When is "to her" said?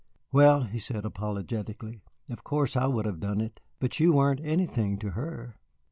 4.97-5.57